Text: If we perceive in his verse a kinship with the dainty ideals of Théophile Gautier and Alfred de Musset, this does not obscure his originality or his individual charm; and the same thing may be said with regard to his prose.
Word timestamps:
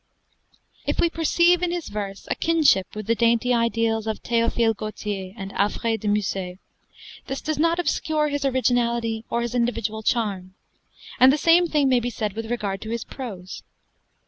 If 0.87 0.99
we 0.99 1.11
perceive 1.11 1.61
in 1.61 1.69
his 1.69 1.89
verse 1.89 2.27
a 2.31 2.33
kinship 2.33 2.87
with 2.95 3.05
the 3.05 3.13
dainty 3.13 3.53
ideals 3.53 4.07
of 4.07 4.23
Théophile 4.23 4.75
Gautier 4.75 5.31
and 5.37 5.51
Alfred 5.53 5.99
de 6.01 6.07
Musset, 6.07 6.57
this 7.27 7.39
does 7.39 7.59
not 7.59 7.77
obscure 7.77 8.29
his 8.29 8.43
originality 8.43 9.25
or 9.29 9.43
his 9.43 9.53
individual 9.53 10.01
charm; 10.01 10.55
and 11.19 11.31
the 11.31 11.37
same 11.37 11.67
thing 11.67 11.87
may 11.87 11.99
be 11.99 12.09
said 12.09 12.33
with 12.33 12.49
regard 12.49 12.81
to 12.81 12.89
his 12.89 13.03
prose. 13.03 13.61